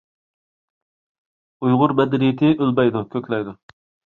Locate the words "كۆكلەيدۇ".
3.15-3.55